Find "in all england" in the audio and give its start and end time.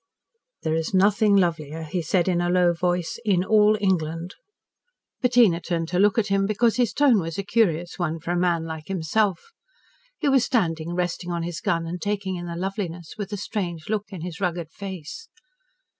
3.23-4.33